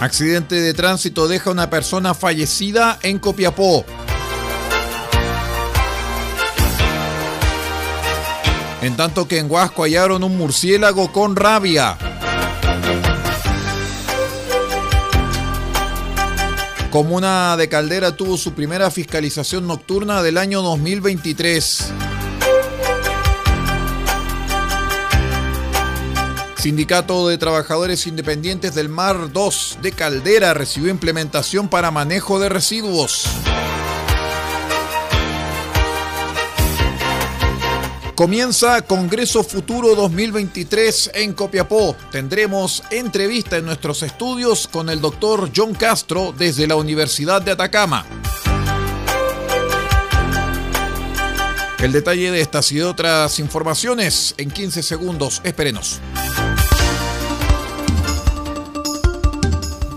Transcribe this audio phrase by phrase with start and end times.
[0.00, 3.84] Accidente de tránsito deja una persona fallecida en Copiapó.
[8.80, 11.98] En tanto que en Huasco hallaron un murciélago con rabia.
[16.90, 21.92] Comuna de Caldera tuvo su primera fiscalización nocturna del año 2023.
[26.60, 33.24] Sindicato de Trabajadores Independientes del Mar 2 de Caldera recibió implementación para manejo de residuos.
[38.14, 41.96] Comienza Congreso Futuro 2023 en Copiapó.
[42.12, 48.04] Tendremos entrevista en nuestros estudios con el doctor John Castro desde la Universidad de Atacama.
[51.78, 55.40] El detalle de estas y de otras informaciones en 15 segundos.
[55.42, 56.02] Espérenos.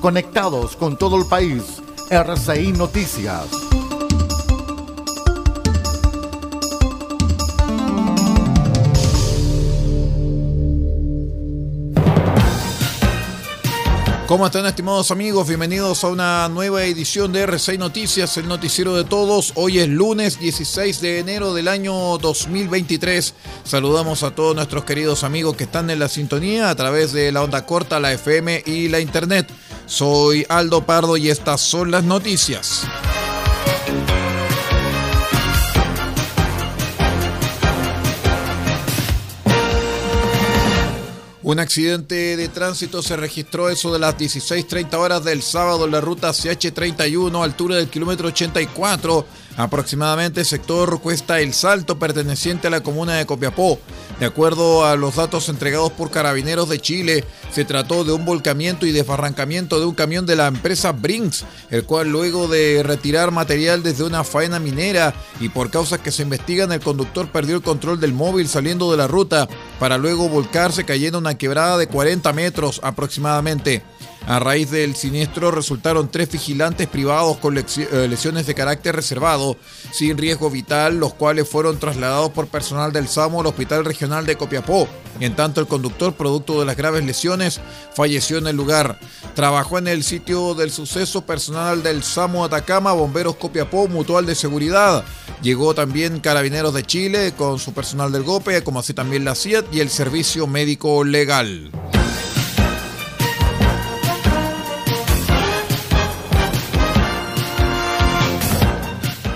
[0.03, 1.63] Conectados con todo el país.
[2.09, 3.45] RCI Noticias.
[14.27, 15.47] ¿Cómo están estimados amigos?
[15.47, 19.53] Bienvenidos a una nueva edición de R6 Noticias, el noticiero de todos.
[19.55, 23.35] Hoy es lunes 16 de enero del año 2023.
[23.63, 27.41] Saludamos a todos nuestros queridos amigos que están en la sintonía a través de la
[27.41, 29.47] onda corta, la FM y la Internet.
[29.85, 32.87] Soy Aldo Pardo y estas son las noticias.
[41.53, 46.01] Un accidente de tránsito se registró eso de las 16.30 horas del sábado en la
[46.01, 49.23] ruta CH31, altura del kilómetro 84,
[49.57, 53.77] aproximadamente sector Cuesta El Salto, perteneciente a la comuna de Copiapó.
[54.19, 58.85] De acuerdo a los datos entregados por Carabineros de Chile, se trató de un volcamiento
[58.85, 63.83] y desbarrancamiento de un camión de la empresa Brinks, el cual luego de retirar material
[63.83, 67.99] desde una faena minera y por causas que se investigan, el conductor perdió el control
[67.99, 69.47] del móvil saliendo de la ruta
[69.79, 73.83] para luego volcarse cayendo una quebrada de 40 metros aproximadamente.
[74.25, 79.57] A raíz del siniestro resultaron tres vigilantes privados con lesiones de carácter reservado,
[79.91, 84.37] sin riesgo vital, los cuales fueron trasladados por personal del SAMO al Hospital Regional de
[84.37, 84.87] Copiapó.
[85.19, 87.59] En tanto, el conductor, producto de las graves lesiones,
[87.93, 88.97] falleció en el lugar.
[89.35, 95.03] Trabajó en el sitio del suceso personal del SAMO Atacama, Bomberos Copiapó, Mutual de Seguridad.
[95.43, 99.65] Llegó también Carabineros de Chile con su personal del GOPE, como así también la CIET
[99.73, 101.69] y el Servicio Médico Legal.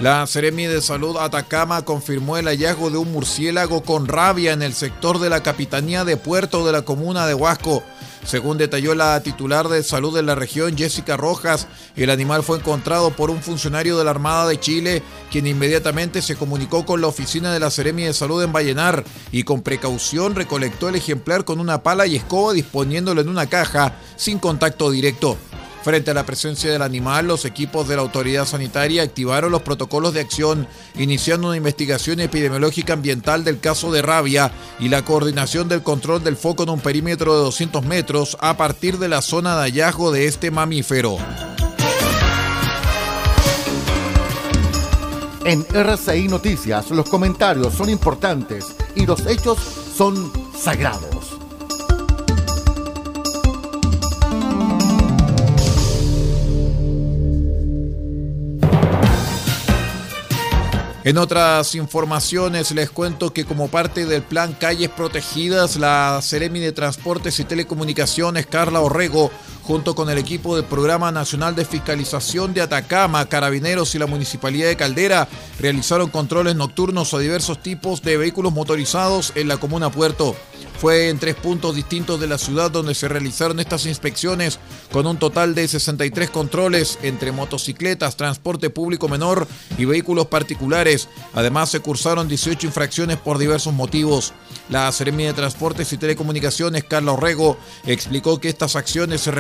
[0.02, 4.74] La Seremi de Salud Atacama confirmó el hallazgo de un murciélago con rabia en el
[4.74, 7.84] sector de la Capitanía de Puerto de la comuna de Huasco.
[8.28, 11.66] Según detalló la titular de salud de la región, Jessica Rojas,
[11.96, 15.02] el animal fue encontrado por un funcionario de la Armada de Chile,
[15.32, 19.44] quien inmediatamente se comunicó con la oficina de la Seremi de Salud en Vallenar y
[19.44, 24.40] con precaución recolectó el ejemplar con una pala y escoba disponiéndolo en una caja sin
[24.40, 25.38] contacto directo.
[25.84, 30.14] Frente a la presencia del animal, los equipos de la autoridad sanitaria activaron los protocolos
[30.14, 35.84] de acción, iniciando una investigación epidemiológica ambiental del caso de rabia y la coordinación del
[35.84, 39.64] control del foco en un perímetro de 200 metros a partir de la zona de
[39.64, 41.18] hallazgo de este mamífero.
[45.46, 49.58] En RCI Noticias los comentarios son importantes y los hechos
[49.96, 51.17] son sagrados.
[61.08, 66.74] En otras informaciones les cuento que como parte del plan Calles Protegidas, la Ceremi de
[66.74, 69.32] Transportes y Telecomunicaciones, Carla Orrego,
[69.68, 74.70] junto con el equipo del Programa Nacional de Fiscalización de Atacama, Carabineros y la Municipalidad
[74.70, 75.28] de Caldera,
[75.60, 80.38] realizaron controles nocturnos a diversos tipos de vehículos motorizados en la comuna Puerto.
[80.80, 84.60] Fue en tres puntos distintos de la ciudad donde se realizaron estas inspecciones
[84.92, 89.48] con un total de 63 controles entre motocicletas, transporte público menor
[89.80, 91.10] y vehículos particulares.
[91.34, 94.34] Además se cursaron 18 infracciones por diversos motivos.
[94.70, 99.32] La Seremia de Transportes y Telecomunicaciones, Carla Orrego, explicó que estas acciones se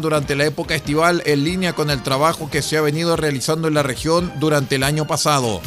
[0.00, 3.74] durante la época estival en línea con el trabajo que se ha venido realizando en
[3.74, 5.60] la región durante el año pasado.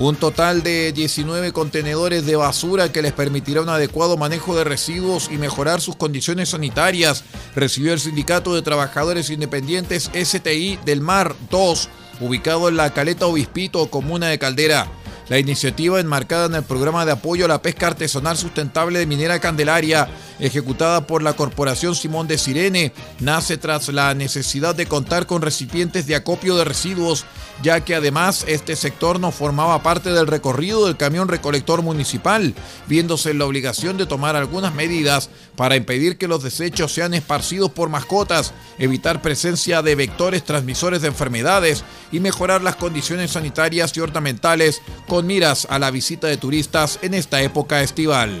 [0.00, 5.28] Un total de 19 contenedores de basura que les permitirá un adecuado manejo de residuos
[5.30, 7.22] y mejorar sus condiciones sanitarias,
[7.54, 11.88] recibió el Sindicato de Trabajadores Independientes STI del Mar 2,
[12.20, 14.88] ubicado en la Caleta Obispito, comuna de Caldera.
[15.30, 19.38] La iniciativa enmarcada en el programa de apoyo a la pesca artesanal sustentable de Minera
[19.38, 20.08] Candelaria,
[20.40, 26.06] ejecutada por la Corporación Simón de Sirene, nace tras la necesidad de contar con recipientes
[26.06, 27.24] de acopio de residuos,
[27.62, 32.54] ya que además este sector no formaba parte del recorrido del camión recolector municipal,
[32.86, 37.88] viéndose la obligación de tomar algunas medidas para impedir que los desechos sean esparcidos por
[37.88, 44.80] mascotas, evitar presencia de vectores transmisores de enfermedades y mejorar las condiciones sanitarias y ornamentales
[45.06, 48.40] con miras a la visita de turistas en esta época estival.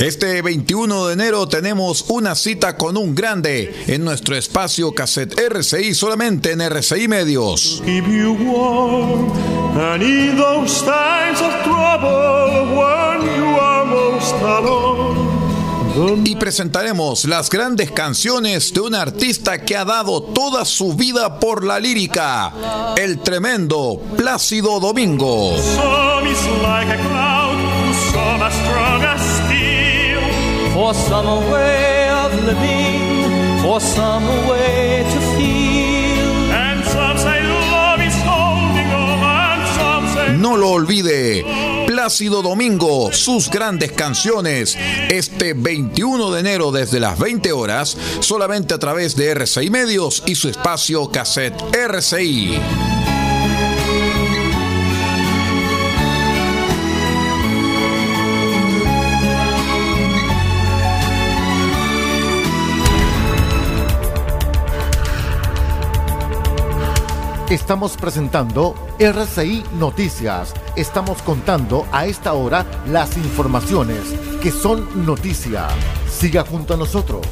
[0.00, 5.94] Este 21 de enero tenemos una cita con un grande en nuestro espacio cassette RCI
[5.94, 7.82] solamente en RCI Medios.
[16.24, 21.64] Y presentaremos las grandes canciones de un artista que ha dado toda su vida por
[21.64, 25.56] la lírica, el tremendo Plácido Domingo.
[40.38, 41.44] No lo olvide.
[41.86, 44.78] Plácido Domingo, sus grandes canciones,
[45.10, 50.34] este 21 de enero desde las 20 horas, solamente a través de RCI Medios y
[50.34, 52.99] su espacio cassette RCI.
[67.50, 70.54] Estamos presentando RCI Noticias.
[70.76, 73.98] Estamos contando a esta hora las informaciones
[74.40, 75.66] que son noticia.
[76.08, 77.26] Siga junto a nosotros.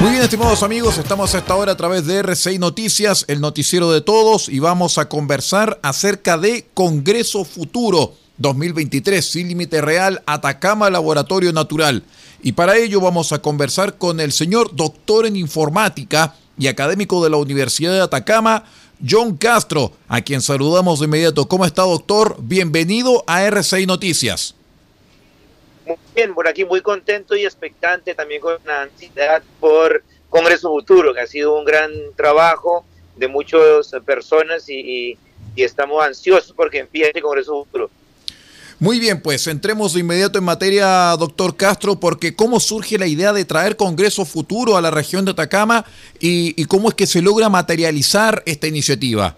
[0.00, 3.92] Muy bien, estimados amigos, estamos a esta hora a través de RCI Noticias, el noticiero
[3.92, 10.90] de todos, y vamos a conversar acerca de Congreso Futuro 2023, sin límite real, Atacama
[10.90, 12.02] Laboratorio Natural.
[12.42, 17.30] Y para ello vamos a conversar con el señor doctor en informática y académico de
[17.30, 18.64] la Universidad de Atacama,
[19.06, 21.46] John Castro, a quien saludamos de inmediato.
[21.48, 22.36] ¿Cómo está, doctor?
[22.38, 24.54] Bienvenido a RCI Noticias.
[25.86, 31.20] Muy bien, por aquí muy contento y expectante, también con ansiedad por Congreso Futuro, que
[31.20, 32.84] ha sido un gran trabajo
[33.16, 35.18] de muchas personas y,
[35.54, 37.90] y estamos ansiosos porque empiece el Congreso Futuro.
[38.80, 43.32] Muy bien, pues entremos de inmediato en materia, doctor Castro, porque cómo surge la idea
[43.32, 45.84] de traer Congreso Futuro a la región de Atacama
[46.18, 49.36] y, cómo es que se logra materializar esta iniciativa.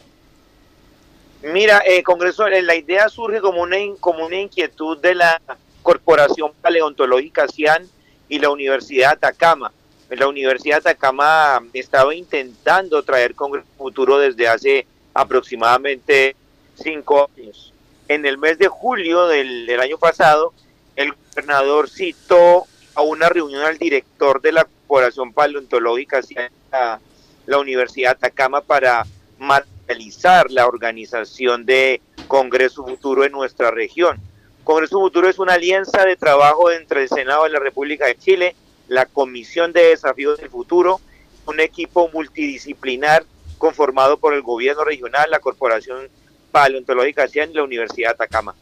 [1.42, 5.40] Mira, eh, Congreso, eh, la idea surge como una, como una inquietud de la
[5.82, 7.86] Corporación Paleontológica CIAN
[8.28, 9.70] y la Universidad de Atacama.
[10.08, 16.34] La Universidad de Atacama estaba intentando traer Congreso Futuro desde hace aproximadamente
[16.74, 17.72] cinco años.
[18.08, 20.52] En el mes de julio del, año pasado,
[20.94, 27.00] el gobernador citó a una reunión al director de la Corporación Paleontológica CIAN, la,
[27.46, 29.04] la Universidad de Atacama para
[29.88, 34.18] realizar la organización de Congreso Futuro en nuestra región.
[34.62, 38.54] Congreso Futuro es una alianza de trabajo entre el Senado de la República de Chile,
[38.88, 41.00] la Comisión de Desafíos del Futuro,
[41.46, 43.24] un equipo multidisciplinar
[43.58, 46.08] conformado por el gobierno regional, la Corporación
[46.56, 48.54] Paleontológica CIAN y la Universidad de Atacama.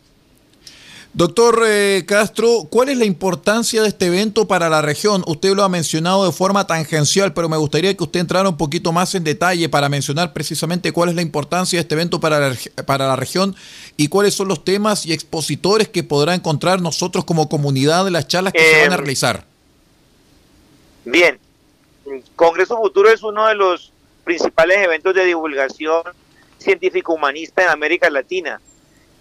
[1.12, 5.22] Doctor eh, Castro, ¿cuál es la importancia de este evento para la región?
[5.28, 8.90] Usted lo ha mencionado de forma tangencial, pero me gustaría que usted entrara un poquito
[8.90, 12.56] más en detalle para mencionar precisamente cuál es la importancia de este evento para la,
[12.84, 13.54] para la región
[13.96, 18.26] y cuáles son los temas y expositores que podrá encontrar nosotros como comunidad de las
[18.26, 19.44] charlas que se van a em, realizar.
[21.04, 21.38] Bien,
[22.34, 23.92] Congreso Futuro es uno de los
[24.24, 26.02] principales eventos de divulgación
[26.64, 28.60] científico-humanista en América Latina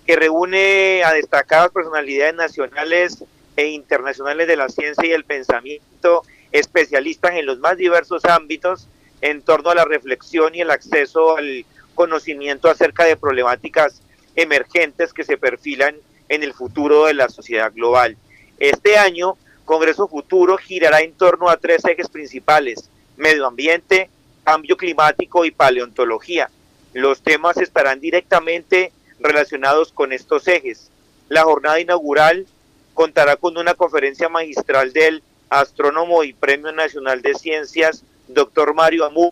[0.06, 3.24] que reúne a destacadas personalidades nacionales
[3.56, 8.88] e internacionales de la ciencia y el pensamiento, especialistas en los más diversos ámbitos
[9.22, 14.02] en torno a la reflexión y el acceso al conocimiento acerca de problemáticas
[14.36, 15.96] emergentes que se perfilan
[16.28, 18.18] en el futuro de la sociedad global.
[18.60, 24.10] Este año, Congreso Futuro girará en torno a tres ejes principales, medio ambiente,
[24.44, 26.50] cambio climático y paleontología.
[26.94, 30.92] Los temas estarán directamente relacionados con estos ejes.
[31.28, 32.46] La jornada inaugural
[32.94, 39.32] contará con una conferencia magistral del astrónomo y Premio Nacional de Ciencias, doctor Mario Amu,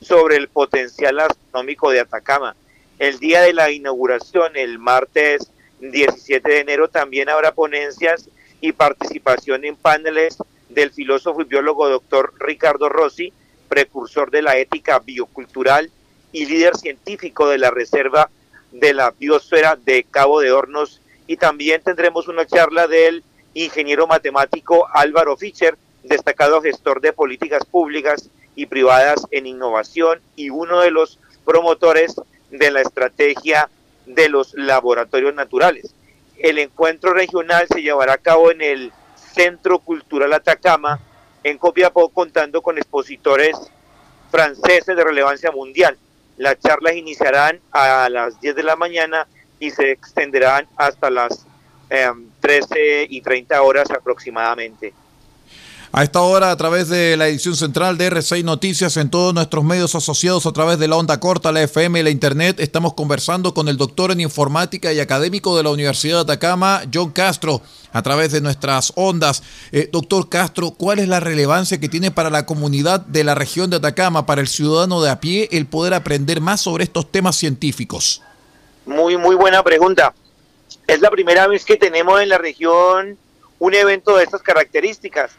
[0.00, 2.56] sobre el potencial astronómico de Atacama.
[2.98, 8.30] El día de la inauguración, el martes 17 de enero, también habrá ponencias
[8.62, 10.38] y participación en paneles
[10.70, 13.32] del filósofo y biólogo doctor Ricardo Rossi,
[13.68, 15.90] precursor de la ética biocultural
[16.34, 18.28] y líder científico de la Reserva
[18.72, 23.22] de la biosfera de Cabo de Hornos y también tendremos una charla del
[23.54, 30.80] ingeniero matemático Álvaro Fischer, destacado gestor de políticas públicas y privadas en innovación y uno
[30.80, 32.16] de los promotores
[32.50, 33.70] de la estrategia
[34.04, 35.94] de los laboratorios naturales.
[36.36, 38.92] El encuentro regional se llevará a cabo en el
[39.34, 40.98] Centro Cultural Atacama,
[41.44, 43.56] en Copiapó, contando con expositores
[44.32, 45.96] franceses de relevancia mundial.
[46.36, 49.26] Las charlas iniciarán a las 10 de la mañana
[49.60, 51.46] y se extenderán hasta las
[52.40, 54.92] 13 em, y 30 horas aproximadamente.
[55.96, 59.62] A esta hora, a través de la edición central de R6 Noticias, en todos nuestros
[59.62, 63.54] medios asociados a través de la onda corta, la FM y la Internet, estamos conversando
[63.54, 68.02] con el doctor en informática y académico de la Universidad de Atacama, John Castro, a
[68.02, 69.44] través de nuestras ondas.
[69.70, 73.70] Eh, doctor Castro, ¿cuál es la relevancia que tiene para la comunidad de la región
[73.70, 77.36] de Atacama, para el ciudadano de a pie, el poder aprender más sobre estos temas
[77.36, 78.20] científicos?
[78.84, 80.12] Muy, muy buena pregunta.
[80.88, 83.16] Es la primera vez que tenemos en la región
[83.60, 85.30] un evento de estas características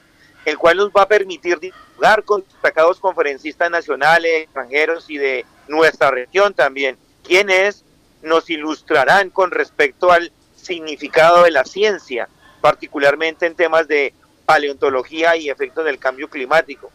[0.45, 6.11] el cual nos va a permitir dialogar con destacados conferencistas nacionales, extranjeros y de nuestra
[6.11, 7.83] región también, quienes
[8.21, 12.29] nos ilustrarán con respecto al significado de la ciencia,
[12.61, 14.13] particularmente en temas de
[14.45, 16.91] paleontología y efectos del cambio climático.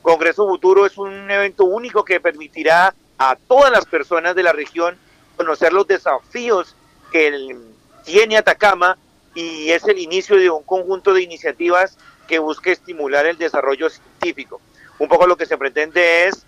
[0.00, 4.96] Congreso Futuro es un evento único que permitirá a todas las personas de la región
[5.36, 6.74] conocer los desafíos
[7.10, 7.56] que
[8.04, 8.98] tiene Atacama
[9.34, 14.60] y es el inicio de un conjunto de iniciativas que busque estimular el desarrollo científico.
[14.98, 16.44] Un poco lo que se pretende es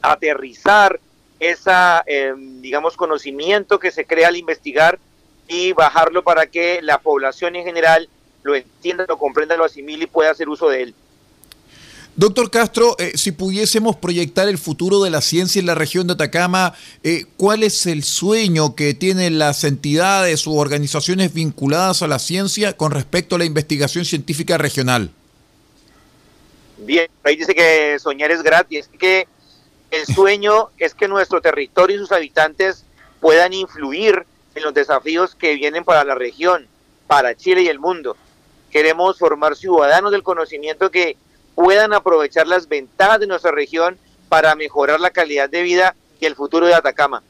[0.00, 1.00] aterrizar
[1.40, 4.98] esa, em, digamos, conocimiento que se crea al investigar
[5.48, 8.08] y bajarlo para que la población en general
[8.42, 10.94] lo entienda, lo comprenda, lo asimile y pueda hacer uso de él.
[12.14, 16.12] Doctor Castro, eh, si pudiésemos proyectar el futuro de la ciencia en la región de
[16.12, 22.18] Atacama, eh, ¿cuál es el sueño que tienen las entidades u organizaciones vinculadas a la
[22.18, 25.10] ciencia con respecto a la investigación científica regional?
[26.76, 29.26] Bien, ahí dice que soñar es gratis, que
[29.90, 32.84] el sueño es que nuestro territorio y sus habitantes
[33.20, 36.66] puedan influir en los desafíos que vienen para la región,
[37.06, 38.18] para Chile y el mundo.
[38.70, 41.16] Queremos formar ciudadanos del conocimiento que
[41.54, 46.34] puedan aprovechar las ventajas de nuestra región para mejorar la calidad de vida y el
[46.34, 47.22] futuro de Atacama.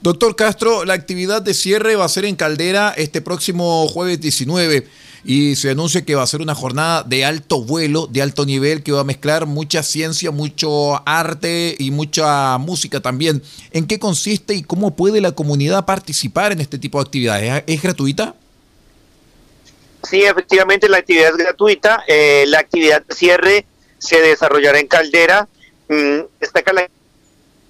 [0.00, 4.86] Doctor Castro, la actividad de cierre va a ser en Caldera este próximo jueves 19
[5.24, 8.82] y se anuncia que va a ser una jornada de alto vuelo, de alto nivel,
[8.82, 13.42] que va a mezclar mucha ciencia, mucho arte y mucha música también.
[13.72, 17.64] ¿En qué consiste y cómo puede la comunidad participar en este tipo de actividades?
[17.66, 18.36] ¿Es gratuita?
[20.02, 22.04] Sí, efectivamente la actividad es gratuita.
[22.06, 23.66] Eh, la actividad de cierre
[23.98, 25.48] se desarrollará en Caldera.
[25.88, 26.88] Mm, esta la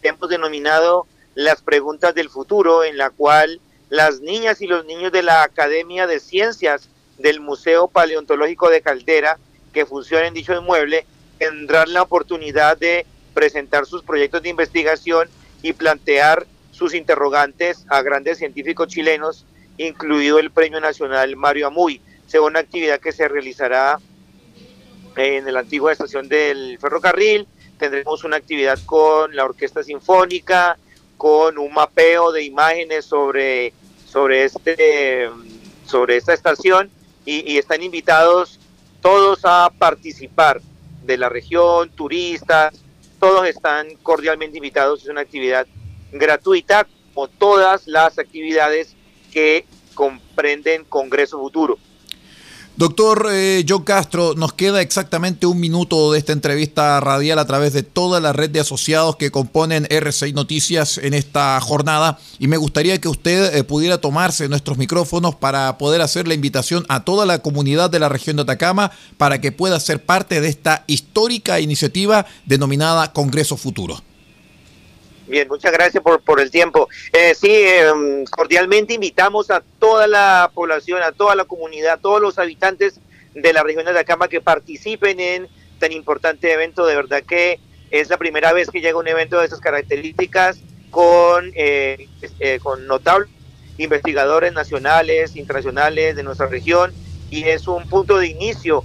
[0.03, 5.23] hemos denominado las preguntas del futuro, en la cual las niñas y los niños de
[5.23, 9.39] la Academia de Ciencias del Museo Paleontológico de Caldera,
[9.73, 11.07] que funciona en dicho inmueble,
[11.39, 15.29] tendrán la oportunidad de presentar sus proyectos de investigación
[15.63, 19.45] y plantear sus interrogantes a grandes científicos chilenos,
[19.79, 22.01] incluido el Premio Nacional Mario Amuy.
[22.29, 23.99] Según una actividad que se realizará
[25.19, 27.47] en la antigua estación del ferrocarril.
[27.79, 30.79] Tendremos una actividad con la Orquesta Sinfónica,
[31.17, 33.73] con un mapeo de imágenes sobre,
[34.07, 35.29] sobre, este,
[35.87, 36.91] sobre esta estación
[37.25, 38.59] y, están invitados
[39.03, 40.61] todos a participar
[41.05, 42.75] de la región, turistas,
[43.21, 45.03] todos están cordialmente invitados.
[45.03, 45.67] Es una actividad
[46.13, 48.95] gratuita, como todas las actividades
[49.33, 51.79] que comprenden Congreso Futuro.
[52.79, 57.73] Doctor eh, John Castro, nos queda exactamente un minuto de esta entrevista radial a través
[57.73, 62.57] de toda la red de asociados que componen R6 Noticias en esta jornada y me
[62.57, 67.27] gustaría que usted eh, pudiera tomarse nuestros micrófonos para poder hacer la invitación a toda
[67.27, 71.59] la comunidad de la región de Atacama para que pueda ser parte de esta histórica
[71.59, 74.01] iniciativa denominada Congreso Futuro.
[75.29, 76.89] Bien, muchas gracias por, por el tiempo.
[77.13, 82.21] Eh, sí, em, cordialmente invitamos a toda la población, a toda la comunidad, a todos
[82.23, 82.99] los habitantes
[83.35, 86.87] de la región de Atacama que participen en tan importante evento.
[86.87, 87.61] De verdad que
[87.91, 90.61] es la primera vez que llega un evento de estas características
[90.91, 92.09] con, eh,
[92.41, 93.29] eh, con notables
[93.77, 96.93] investigadores nacionales, internacionales de nuestra región
[97.31, 98.83] y es un punto de inicio,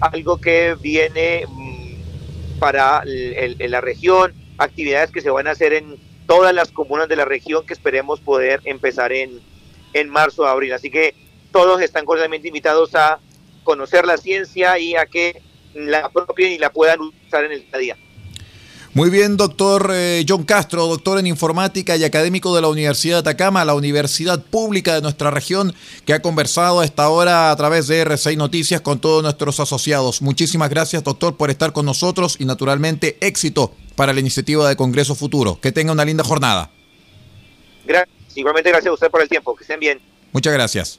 [0.00, 5.96] algo que viene mm, para la región actividades que se van a hacer en
[6.26, 9.40] todas las comunas de la región que esperemos poder empezar en,
[9.94, 10.72] en marzo o abril.
[10.72, 11.14] Así que
[11.50, 13.18] todos están cordialmente invitados a
[13.64, 15.42] conocer la ciencia y a que
[15.74, 17.96] la propia y la puedan usar en el día a día.
[18.92, 23.30] Muy bien, doctor eh, John Castro, doctor en informática y académico de la Universidad de
[23.30, 25.72] Atacama, la universidad pública de nuestra región,
[26.04, 30.22] que ha conversado a esta hora a través de R6 Noticias con todos nuestros asociados.
[30.22, 35.14] Muchísimas gracias, doctor, por estar con nosotros y naturalmente éxito para la iniciativa de Congreso
[35.14, 35.60] Futuro.
[35.60, 36.72] Que tenga una linda jornada.
[37.86, 38.16] Gracias.
[38.34, 39.54] Igualmente gracias a usted por el tiempo.
[39.54, 40.00] Que estén bien.
[40.32, 40.98] Muchas gracias.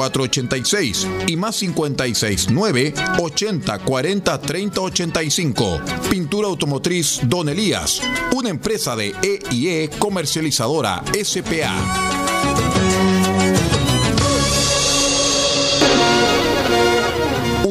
[0.05, 5.81] 86 y más 56 9 80 40 30 85.
[6.09, 8.01] Pintura automotriz Don Elías,
[8.35, 12.21] una empresa de EIE comercializadora SPA.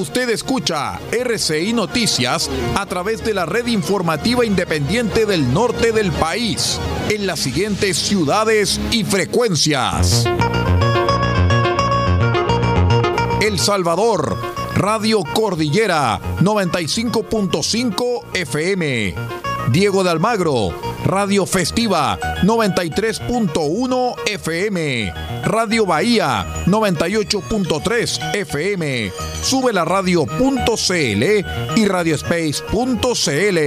[0.01, 6.81] Usted escucha RCI Noticias a través de la red informativa independiente del norte del país,
[7.11, 10.27] en las siguientes ciudades y frecuencias.
[13.41, 14.37] El Salvador,
[14.75, 19.15] Radio Cordillera 95.5 FM.
[19.73, 20.75] Diego de Almagro,
[21.07, 29.11] Radio Festiva 93.1 FM, Radio Bahía 98.3 FM,
[29.43, 31.25] sube la radio.cl
[31.77, 33.59] y radiospace.cl.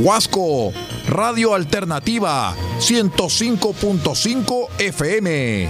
[0.00, 0.72] Huasco,
[1.08, 5.68] Radio Alternativa 105.5 FM.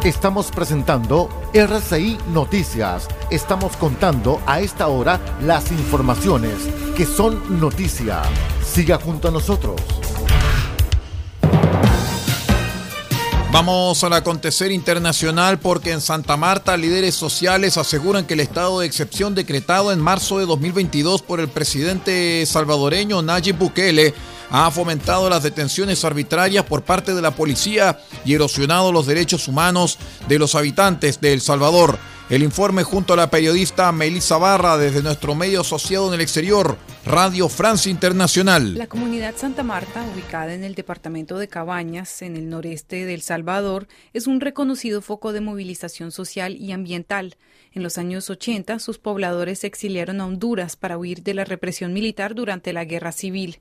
[0.03, 3.07] Estamos presentando RCI Noticias.
[3.29, 6.55] Estamos contando a esta hora las informaciones
[6.97, 8.23] que son noticia.
[8.65, 9.79] Siga junto a nosotros.
[13.51, 18.87] Vamos al acontecer internacional porque en Santa Marta líderes sociales aseguran que el estado de
[18.87, 24.15] excepción decretado en marzo de 2022 por el presidente salvadoreño Nayib Bukele
[24.51, 29.97] ha fomentado las detenciones arbitrarias por parte de la policía y erosionado los derechos humanos
[30.27, 31.97] de los habitantes de El Salvador.
[32.29, 36.77] El informe junto a la periodista Melissa Barra desde nuestro medio asociado en el exterior,
[37.05, 38.77] Radio Francia Internacional.
[38.77, 43.21] La comunidad Santa Marta, ubicada en el departamento de Cabañas, en el noreste de El
[43.21, 47.35] Salvador, es un reconocido foco de movilización social y ambiental.
[47.73, 51.91] En los años 80, sus pobladores se exiliaron a Honduras para huir de la represión
[51.91, 53.59] militar durante la guerra civil.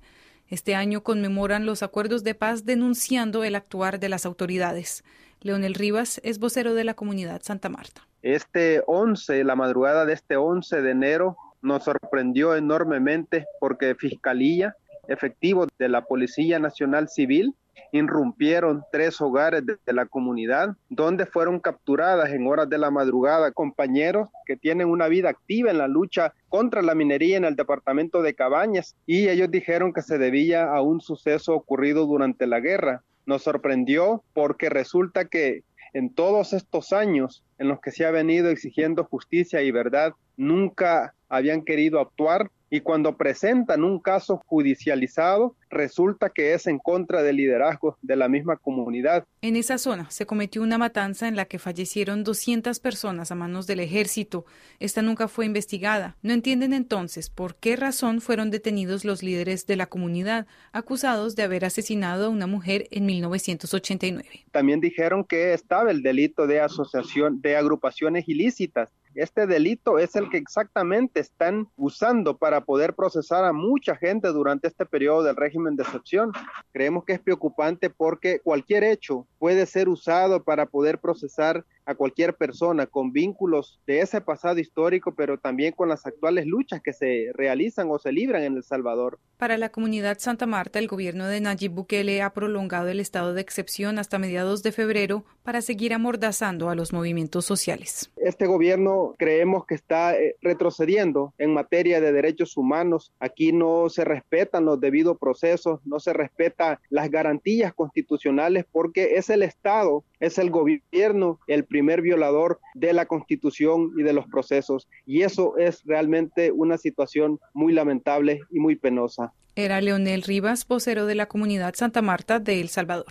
[0.50, 5.04] Este año conmemoran los acuerdos de paz denunciando el actuar de las autoridades.
[5.40, 8.06] Leonel Rivas es vocero de la comunidad Santa Marta.
[8.22, 14.74] Este 11, la madrugada de este 11 de enero, nos sorprendió enormemente porque Fiscalía,
[15.08, 17.54] efectivo de la Policía Nacional Civil,
[17.92, 24.28] irrumpieron tres hogares de, la comunidad donde fueron capturadas en horas de la madrugada compañeros
[24.46, 28.34] que tienen una vida activa en la lucha contra la minería en el departamento de
[28.34, 33.02] Cabañas y ellos dijeron que se debía a un suceso ocurrido durante la guerra.
[33.26, 38.48] Nos sorprendió porque resulta que en todos estos años en los que se ha venido
[38.48, 46.30] exigiendo justicia y verdad, nunca habían querido actuar y cuando presentan un caso judicializado, resulta
[46.30, 49.24] que es en contra del liderazgo de la misma comunidad.
[49.42, 53.66] En esa zona se cometió una matanza en la que fallecieron 200 personas a manos
[53.66, 54.44] del ejército.
[54.78, 56.16] Esta nunca fue investigada.
[56.22, 61.42] No entienden entonces por qué razón fueron detenidos los líderes de la comunidad, acusados de
[61.42, 64.46] haber asesinado a una mujer en 1989.
[64.52, 70.31] También dijeron que estaba el delito de asociación de agrupaciones ilícitas este delito es el
[70.31, 75.77] que exactamente están usando para poder procesar a mucha gente durante este periodo del régimen
[75.77, 76.33] de excepción.
[76.73, 82.35] Creemos que es preocupante porque cualquier hecho puede ser usado para poder procesar a cualquier
[82.35, 87.31] persona con vínculos de ese pasado histórico, pero también con las actuales luchas que se
[87.35, 89.18] realizan o se libran en El Salvador.
[89.37, 93.40] Para la comunidad Santa Marta, el gobierno de Nayib Bukele ha prolongado el estado de
[93.40, 98.11] excepción hasta mediados de febrero para seguir amordazando a los movimientos sociales.
[98.16, 103.12] Este gobierno creemos que está eh, retrocediendo en materia de derechos humanos.
[103.18, 109.31] Aquí no se respetan los debidos procesos, no se respetan las garantías constitucionales porque es
[109.31, 114.86] el Estado, es el gobierno el primer violador de la constitución y de los procesos.
[115.06, 119.32] Y eso es realmente una situación muy lamentable y muy penosa.
[119.56, 123.06] Era Leonel Rivas, vocero de la comunidad Santa Marta de El Salvador.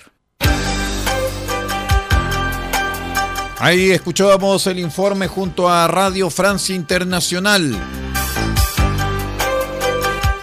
[3.57, 7.75] Ahí escuchábamos el informe junto a Radio Francia Internacional.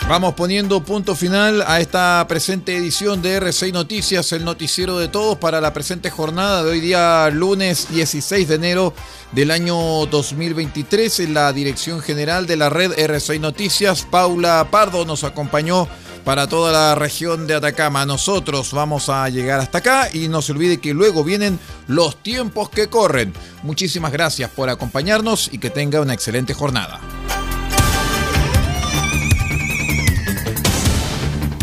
[0.08, 5.36] Vamos poniendo punto final a esta presente edición de R6 Noticias, el noticiero de todos
[5.36, 8.94] para la presente jornada de hoy día lunes 16 de enero
[9.32, 11.20] del año 2023.
[11.20, 15.88] En la dirección general de la red R6 Noticias, Paula Pardo nos acompañó
[16.24, 18.06] para toda la región de Atacama.
[18.06, 22.70] Nosotros vamos a llegar hasta acá y no se olvide que luego vienen los tiempos
[22.70, 23.32] que corren.
[23.64, 27.00] Muchísimas gracias por acompañarnos y que tenga una excelente jornada.